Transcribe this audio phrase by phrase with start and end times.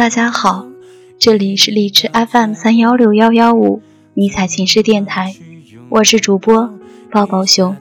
[0.00, 0.66] 大家好，
[1.18, 3.82] 这里是荔枝 FM 三幺六幺幺五
[4.14, 5.34] 迷彩情诗电台，
[5.90, 6.72] 我是主播
[7.10, 7.76] 抱抱熊。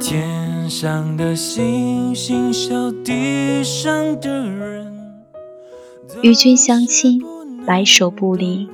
[0.00, 4.92] 天上的星星笑地上的人，
[6.20, 7.22] 与君相亲，
[7.64, 8.68] 白首不离。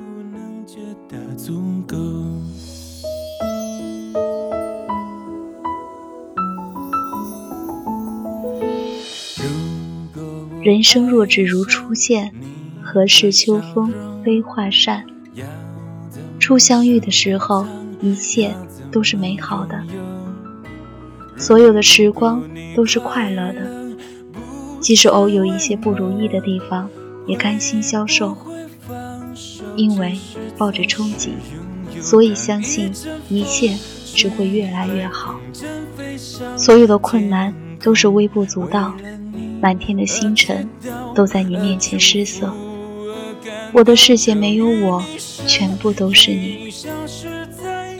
[10.63, 12.31] 人生若只如初见，
[12.81, 15.03] 何事秋风悲画扇？
[16.39, 17.67] 初相遇的时候，
[17.99, 18.55] 一切
[18.89, 19.83] 都是美好的，
[21.35, 22.41] 所有的时光
[22.77, 23.83] 都是快乐的。
[24.79, 26.89] 即使偶有一些不如意的地方，
[27.27, 28.37] 也甘心消受，
[29.75, 30.17] 因为
[30.57, 31.31] 抱着憧憬，
[32.01, 32.89] 所以相信
[33.27, 33.75] 一切
[34.15, 35.35] 只会越来越好。
[36.55, 38.95] 所有的困难都是微不足道。
[39.63, 40.69] 满天的星辰
[41.15, 42.53] 都在你面前失色，
[43.71, 45.01] 我的世界没有我，
[45.47, 46.69] 全部都是你。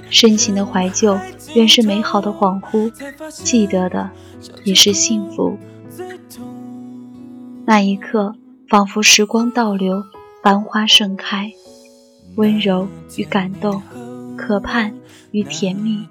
[0.10, 1.18] 深情的怀旧，
[1.56, 2.92] 原是美好的恍惚，
[3.30, 4.12] 记得的
[4.66, 5.58] 也是幸福。
[7.66, 8.36] 那一刻，
[8.68, 10.04] 仿佛时光倒流，
[10.44, 11.54] 繁花盛开，
[12.36, 13.82] 温柔与感动，
[14.36, 14.94] 可盼
[15.32, 16.06] 与甜蜜，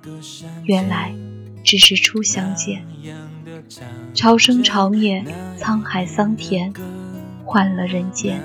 [0.64, 1.14] 原来
[1.64, 2.84] 只是初相见。
[4.14, 5.24] 潮生潮灭，
[5.58, 6.72] 沧海桑田，
[7.44, 8.40] 换了人间。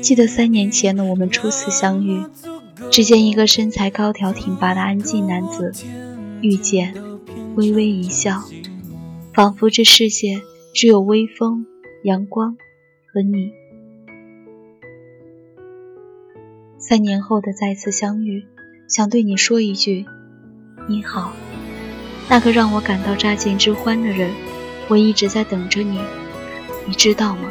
[0.00, 2.22] 记得三年前的我们初次相遇，
[2.90, 5.72] 只见一个身材高挑挺拔的安静男子，
[6.40, 6.94] 遇见，
[7.56, 8.42] 微微一笑，
[9.34, 10.40] 仿佛这世界
[10.74, 11.66] 只有微风、
[12.04, 12.56] 阳光
[13.12, 13.52] 和你。
[16.78, 18.46] 三年后的再次相遇，
[18.88, 20.06] 想对你说一句：
[20.88, 21.32] 你好。
[22.28, 24.30] 那个让我感到乍见之欢的人，
[24.88, 26.00] 我一直在等着你，
[26.84, 27.48] 你知道吗？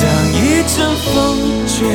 [0.00, 1.12] 当一阵风
[1.66, 1.88] 吹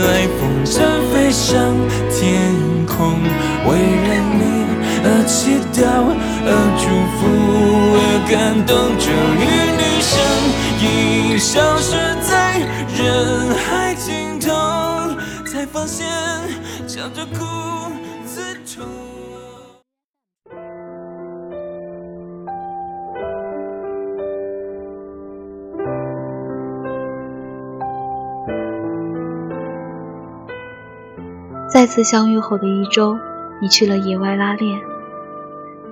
[0.00, 0.78] 来，风筝
[1.12, 1.74] 飞上
[2.08, 2.54] 天
[2.86, 3.18] 空，
[3.66, 3.70] 为
[4.06, 4.40] 了你
[5.02, 5.84] 而祈祷，
[6.46, 6.48] 而
[6.78, 6.86] 祝
[7.18, 7.26] 福，
[7.98, 9.04] 而感动，终
[9.42, 9.44] 于
[9.76, 10.14] 你身
[10.82, 11.90] 影消失
[12.22, 12.60] 在
[12.96, 14.54] 人海尽头，
[15.44, 16.06] 才发现。
[16.96, 17.44] 笑着哭，
[18.24, 18.86] 自痛。
[31.68, 33.18] 再次相遇后的一周，
[33.60, 34.80] 你去了野外拉练。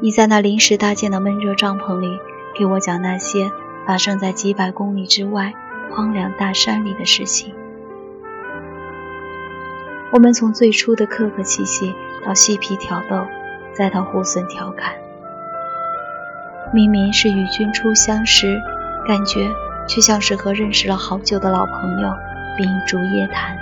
[0.00, 2.18] 你在那临时搭建的闷热帐篷里，
[2.58, 3.52] 给我讲那些
[3.86, 5.52] 发生在几百公里之外
[5.90, 7.54] 荒凉大山里的事情。
[10.14, 11.92] 我们从最初的客客气气，
[12.24, 13.26] 到嬉皮挑逗，
[13.72, 14.94] 再到互损调侃。
[16.72, 18.62] 明明是与君初相识，
[19.08, 19.50] 感觉
[19.88, 22.08] 却像是和认识了好久的老朋友
[22.56, 23.56] 秉烛夜谈，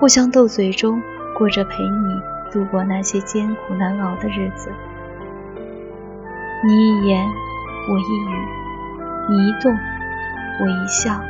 [0.00, 1.00] 互相斗嘴中，
[1.38, 2.20] 过着陪你
[2.50, 4.68] 度过那些艰苦难熬的日子。
[6.64, 7.24] 你一言，
[7.88, 9.72] 我一语；你一动，
[10.60, 11.20] 我一笑，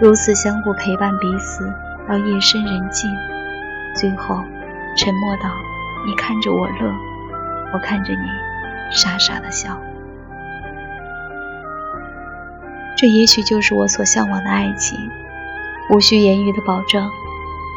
[0.00, 1.70] 如此相互陪伴彼此。
[2.10, 3.08] 到夜深人静，
[3.94, 4.42] 最后
[4.96, 5.48] 沉默到
[6.04, 6.92] 你看着我乐，
[7.72, 8.26] 我看着你
[8.90, 9.80] 傻傻的笑。
[12.96, 14.98] 这也许就是我所向往的爱情，
[15.90, 17.08] 无需言语的保证，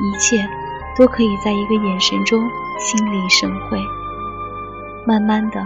[0.01, 0.49] 一切
[0.97, 2.41] 都可以在一个眼神中
[2.79, 3.77] 心领神会，
[5.05, 5.63] 慢慢的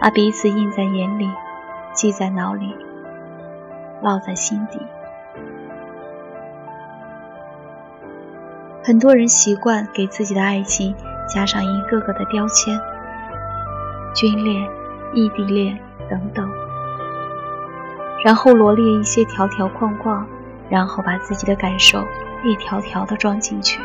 [0.00, 1.30] 把彼此印在眼里，
[1.92, 2.74] 记在脑里，
[4.02, 4.80] 烙在心底。
[8.88, 10.94] 很多人习惯给自己的爱情
[11.28, 12.80] 加上一个个的标签，
[14.14, 14.66] 军恋、
[15.12, 16.50] 异地恋等等，
[18.24, 20.26] 然后罗列一些条条框框，
[20.70, 22.02] 然后把自己的感受
[22.42, 23.78] 一条条的装进去。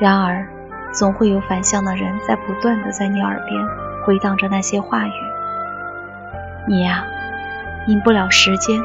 [0.00, 0.48] 然而，
[0.90, 3.62] 总会有反向的人在不断的在你耳边
[4.06, 5.12] 回荡着那些话语。
[6.66, 7.04] 你呀，
[7.88, 8.80] 赢不了时间，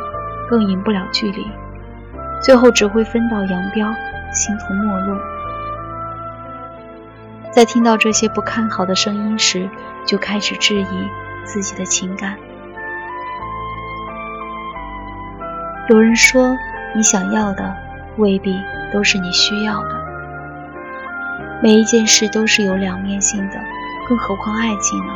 [0.49, 1.47] 更赢不了距离，
[2.41, 3.89] 最后只会分道扬镳。
[4.33, 5.15] 形同陌路，
[7.51, 9.69] 在听到这些不看好的声音时，
[10.07, 11.09] 就开始质疑
[11.43, 12.35] 自己的情感。
[15.89, 16.57] 有人说，
[16.95, 17.75] 你想要的
[18.17, 18.59] 未必
[18.91, 20.03] 都是你需要的。
[21.61, 23.59] 每一件事都是有两面性的，
[24.09, 25.13] 更何况爱情呢？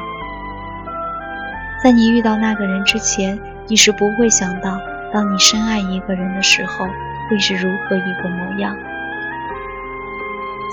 [1.83, 4.79] 在你遇到那个人之前，你是不会想到，
[5.11, 6.85] 当你深爱一个人的时候，
[7.29, 8.77] 会是如何一个模样。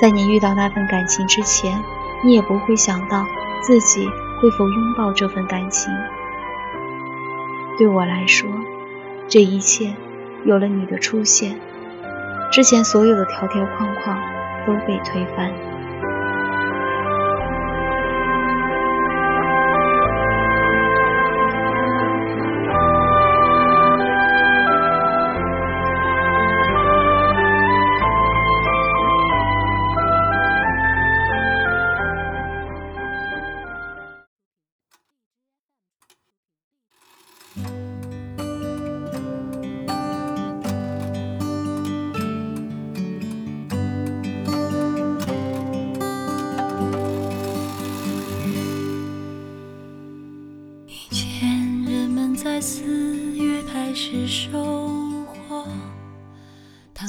[0.01, 1.83] 在你遇到那份感情之前，
[2.25, 3.25] 你也不会想到
[3.63, 4.07] 自己
[4.41, 5.93] 会否拥抱这份感情。
[7.79, 8.49] 对我来说，
[9.29, 9.95] 这一切
[10.45, 11.59] 有了你的出现，
[12.51, 14.19] 之前所有的条条框框
[14.67, 15.53] 都被推翻。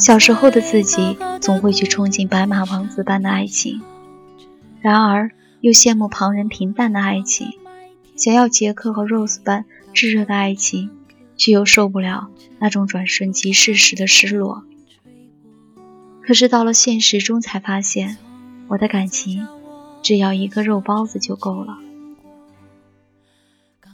[0.05, 3.81] 小时候的自己总会去憧憬白马王子般的爱情，
[4.79, 5.31] 然而
[5.61, 7.53] 又羡慕旁人平淡的爱情，
[8.15, 9.65] 想要杰克和 Rose 般
[9.95, 10.91] 炙热的爱情，
[11.37, 12.29] 却又受不了
[12.59, 14.63] 那种转瞬即逝时的失落。
[16.21, 18.19] 可是到了现实中，才发现
[18.67, 19.47] 我的感情
[20.03, 21.79] 只要一个肉包子就够了。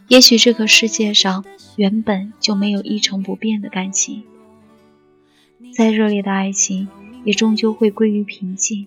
[0.09, 1.45] 也许这个世界上
[1.77, 4.25] 原本就没有一成不变的感情。
[5.73, 6.87] 再热烈的爱情，
[7.23, 8.85] 也终究会归于平静。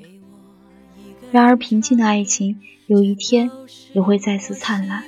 [1.31, 3.51] 然而，平静的爱情有一天
[3.93, 5.05] 也会再次灿烂。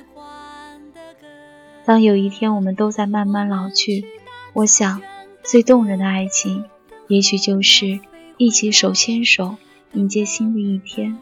[1.85, 4.05] 当有一天我们都在慢慢老去，
[4.53, 5.01] 我想，
[5.43, 6.65] 最动人的爱情，
[7.07, 7.99] 也许就是
[8.37, 9.55] 一起手牵手
[9.93, 11.17] 迎接新的一天，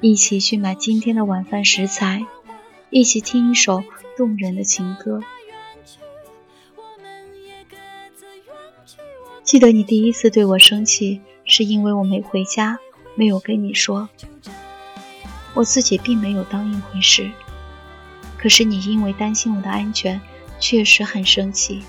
[0.00, 2.24] 一起去买今天的晚饭食材，
[2.88, 3.84] 一起听一首
[4.16, 5.22] 动人的情歌。
[9.48, 12.78] 记得你第一次对我生气，是因为我没回家，
[13.14, 14.06] 没有跟你说。
[15.54, 17.30] 我自己并没有当一回事，
[18.36, 20.20] 可是你因为担心我的安全，
[20.60, 21.82] 确实很生气。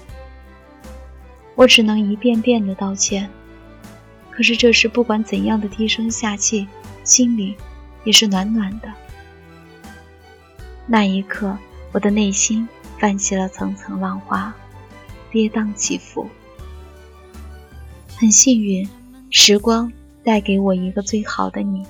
[1.55, 3.29] 我只能一遍遍的道歉，
[4.31, 6.65] 可是这时不管怎样的低声下气，
[7.03, 7.57] 心里
[8.05, 8.89] 也是暖暖的。
[10.87, 11.57] 那一刻，
[11.91, 12.65] 我的内心
[12.97, 14.55] 泛起了层层浪花，
[15.29, 16.25] 跌宕起伏。
[18.19, 18.85] 很幸运，
[19.29, 19.89] 时光
[20.25, 21.85] 带给我一个最好的你。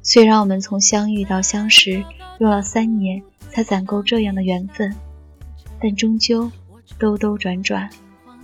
[0.00, 2.04] 虽然我们从相遇到相识
[2.38, 3.20] 用了三年
[3.50, 4.94] 才攒够这样的缘分，
[5.82, 6.52] 但终究
[6.96, 7.90] 兜兜转转，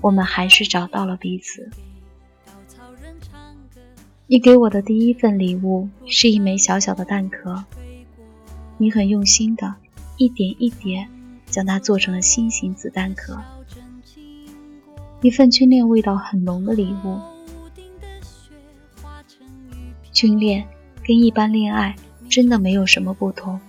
[0.01, 1.71] 我们还是找到了彼此。
[4.27, 7.63] 你给我的第一份礼物是一枚小小的蛋壳，
[8.77, 9.73] 你很用心的
[10.17, 11.09] 一点一点
[11.47, 13.39] 将它做成了心形子弹壳。
[15.23, 17.19] 一份军恋味道很浓的礼物。
[20.13, 20.67] 军恋
[21.05, 21.95] 跟一般恋爱
[22.29, 23.61] 真的没有什么不同，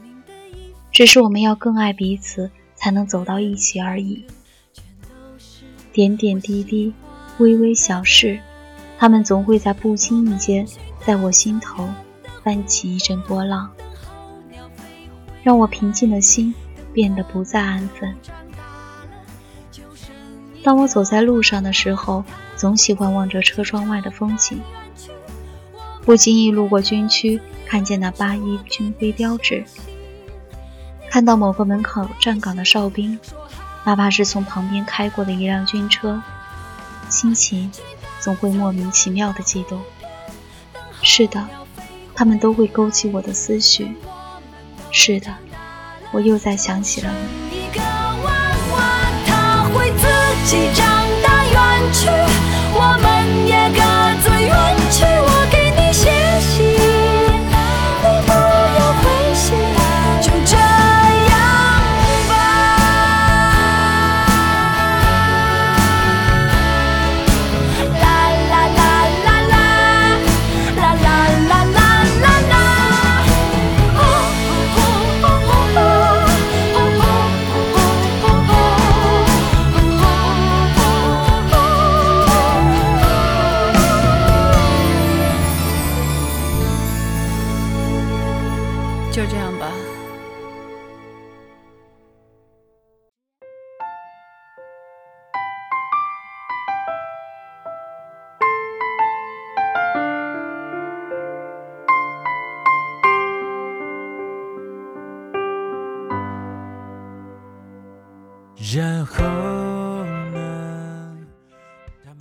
[0.91, 4.25] 只是我们要更爱彼此，才能走到一起而已。
[5.91, 6.91] 点点滴滴，
[7.37, 8.39] 微微小事，
[8.97, 10.67] 他们总会在不经意间，
[11.05, 11.87] 在我心头
[12.43, 13.71] 翻起一阵波浪，
[15.43, 16.53] 让我平静的心
[16.91, 18.15] 变得不再安分。
[20.63, 22.23] 当我走在路上的时候，
[22.55, 24.61] 总喜欢望着车窗外的风景。
[26.05, 29.63] 不经意路过军区，看见那八一军徽标志，
[31.09, 33.19] 看到某个门口站岗的哨兵，
[33.83, 36.21] 哪怕是从旁边开过的一辆军车，
[37.09, 37.71] 心情
[38.19, 39.81] 总会莫名其妙的激动。
[41.01, 41.45] 是的，
[42.15, 43.95] 他们都会勾起我的思绪。
[44.91, 45.33] 是的，
[46.11, 47.42] 我又在想起了你。
[50.45, 50.85] 自己长
[51.23, 52.09] 大远去，
[52.73, 53.42] 我们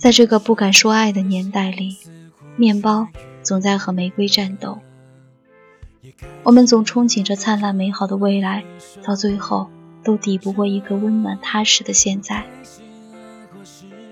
[0.03, 1.97] 在这个不敢说爱的年代里，
[2.57, 3.07] 面包
[3.41, 4.79] 总在和玫瑰战斗。
[6.43, 8.65] 我们总憧憬着灿烂美好的未来，
[9.01, 9.69] 到最后
[10.03, 12.43] 都抵不过一个温暖踏实的现在。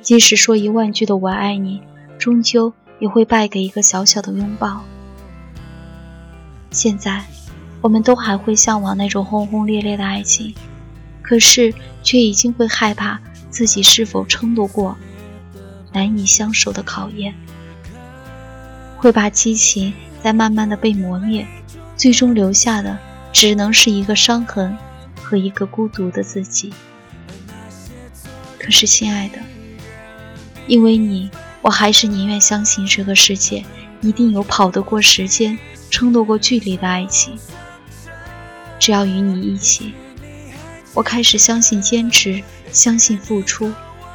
[0.01, 1.81] 即使说一万句的我爱你，
[2.17, 4.86] 终究也会败给一个小小的拥抱。
[6.69, 7.25] 现在，
[7.81, 10.55] 我们都还会向往那种轰轰烈烈的爱情，
[11.21, 13.19] 可是却已经会害怕
[13.50, 14.95] 自己是否撑得过
[15.91, 17.33] 难以相守的考验，
[18.98, 19.93] 会把激情
[20.24, 21.45] 在慢慢的被磨灭，
[21.98, 22.98] 最终留下的
[23.31, 24.77] 只能是一个伤痕
[25.21, 26.74] 和一个孤独的自己。
[28.60, 29.39] 可是，亲爱的，
[30.67, 31.29] 因为你，
[31.62, 33.65] 我还是宁愿相信这个世界
[34.01, 35.57] 一定有跑得过时间。
[35.93, 37.38] 撑得过距离的爱情，
[38.79, 39.93] 只要与你一起，
[40.93, 43.74] 我开始相信坚持，相信付出，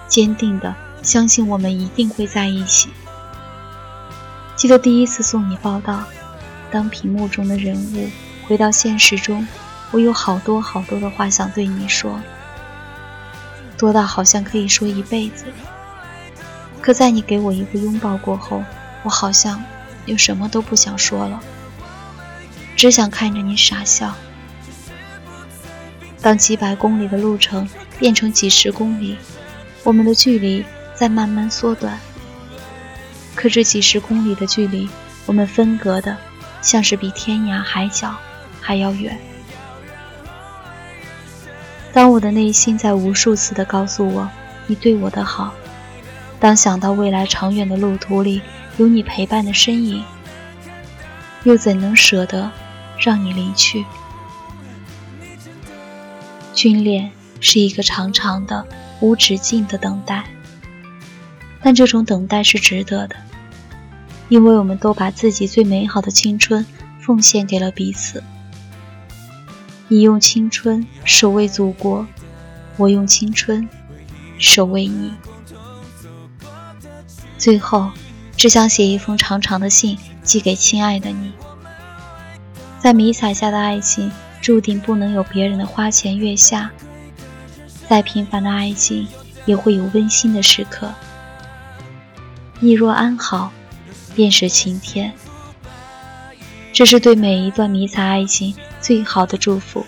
[0.08, 0.74] 坚定的
[1.06, 2.90] 相信我们一定会在一起。
[4.56, 6.02] 记得第一次送你报道，
[6.68, 8.10] 当屏幕中的人物
[8.48, 9.46] 回到现实中，
[9.92, 12.20] 我有好多好多的话想对你说，
[13.78, 15.44] 多到好像可以说一辈子。
[16.80, 18.64] 可在你给我一个拥抱过后，
[19.04, 19.62] 我好像
[20.06, 21.40] 又什么都不想说了。
[22.74, 24.12] 只想看着你傻笑。
[26.20, 29.16] 当几百公里的路程变成几十公里，
[29.84, 30.64] 我们的距离
[30.96, 31.96] 在慢慢缩短。
[33.36, 34.88] 可这几十公里的距离，
[35.26, 36.16] 我们分隔的
[36.62, 38.16] 像是比天涯海角
[38.60, 39.16] 还要远。
[41.92, 44.28] 当我的内心在无数次的告诉我
[44.66, 45.52] 你对我的好，
[46.40, 48.42] 当想到未来长远的路途里
[48.78, 50.02] 有你陪伴的身影，
[51.44, 52.50] 又怎能舍得？
[52.98, 53.84] 让你离去。
[56.54, 57.10] 军恋
[57.40, 58.66] 是一个长长的、
[59.00, 60.24] 无止境的等待，
[61.66, 63.16] 但这种等待是值得的，
[64.28, 66.64] 因为我们都把自己最美好的青春
[67.00, 68.22] 奉献给了彼此。
[69.88, 72.06] 你用青春守卫祖国，
[72.76, 73.68] 我用青春
[74.38, 75.12] 守卫你。
[77.36, 77.90] 最后，
[78.36, 81.32] 只想写一封长长的信寄给亲爱的你。
[82.78, 84.08] 在迷彩下的爱情，
[84.40, 86.70] 注定不能有别人的花前月下。
[87.88, 89.08] 再平凡的爱情，
[89.46, 90.94] 也会有温馨的时刻。
[92.58, 93.52] 你若安好，
[94.14, 95.12] 便是晴天。
[96.72, 99.84] 这是对每一段迷彩爱情最好的祝福。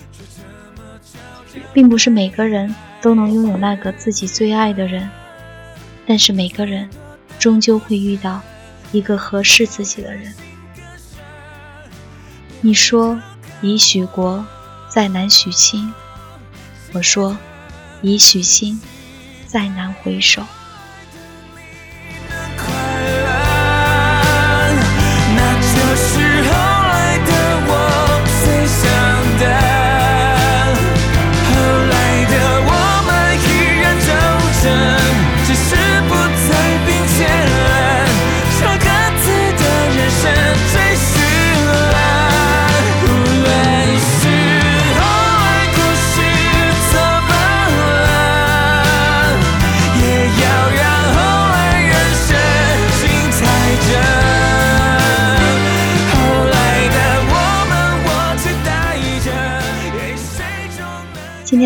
[1.72, 5.08] 并不是每个人都能拥有那个自己最爱的人，
[6.06, 6.88] 但是每个人，
[7.38, 8.40] 终究会遇到
[8.90, 10.34] 一个合适自己的人。
[12.60, 13.20] 你说
[13.60, 14.44] 已许国，
[14.88, 15.92] 再难许亲。
[16.92, 17.36] 我说
[18.02, 18.80] 已许心，
[19.46, 20.42] 再难回首。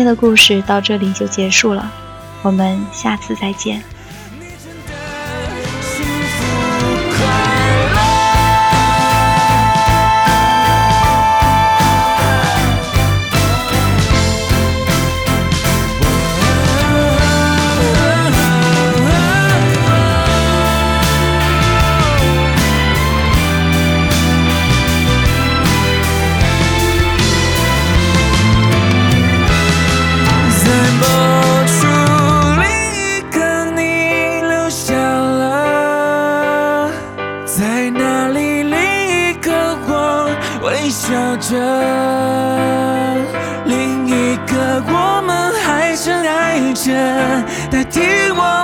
[0.03, 1.89] 天的故事到这里就结束了，
[2.41, 3.81] 我们下次再见。
[46.91, 48.62] 代替我